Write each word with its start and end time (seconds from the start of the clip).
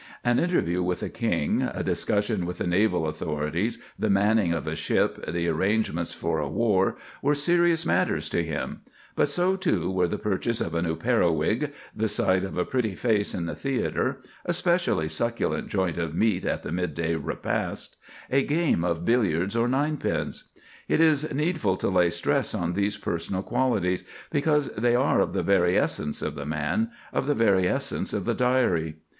An 0.23 0.39
interview 0.39 0.81
with 0.81 1.01
the 1.01 1.11
King, 1.11 1.61
a 1.61 1.83
discussion 1.83 2.47
with 2.47 2.57
the 2.57 2.65
naval 2.65 3.05
authorities, 3.07 3.77
the 3.99 4.09
manning 4.09 4.51
of 4.51 4.65
a 4.65 4.75
ship, 4.75 5.23
the 5.31 5.47
arrangements 5.47 6.11
for 6.11 6.39
a 6.39 6.49
war, 6.49 6.95
were 7.21 7.35
serious 7.35 7.85
matters 7.85 8.27
to 8.29 8.43
him; 8.43 8.81
but 9.15 9.29
so, 9.29 9.55
too, 9.55 9.91
were 9.91 10.07
the 10.07 10.17
purchase 10.17 10.59
of 10.59 10.73
a 10.73 10.81
new 10.81 10.95
periwig, 10.95 11.71
the 11.95 12.07
sight 12.07 12.43
of 12.43 12.57
a 12.57 12.65
pretty 12.65 12.95
face 12.95 13.35
in 13.35 13.45
the 13.45 13.53
theatre, 13.55 14.23
a 14.43 14.53
specially 14.53 15.07
succulent 15.07 15.67
joint 15.67 15.99
of 15.99 16.15
meat 16.15 16.45
at 16.45 16.63
the 16.63 16.71
midday 16.71 17.13
repast, 17.13 17.95
a 18.31 18.41
game 18.43 18.83
of 18.83 19.05
billiards 19.05 19.55
or 19.55 19.67
ninepins. 19.67 20.45
It 20.87 20.99
is 20.99 21.31
needful 21.31 21.77
to 21.77 21.89
lay 21.89 22.09
stress 22.09 22.55
on 22.55 22.73
these 22.73 22.97
personal 22.97 23.43
qualities, 23.43 24.03
because 24.31 24.69
they 24.69 24.95
are 24.95 25.21
of 25.21 25.33
the 25.33 25.43
very 25.43 25.77
essence 25.77 26.23
of 26.23 26.33
the 26.33 26.47
man, 26.47 26.89
of 27.13 27.27
the 27.27 27.35
very 27.35 27.67
essence 27.67 28.13
of 28.13 28.25
the 28.25 28.33
Diary. 28.33 28.95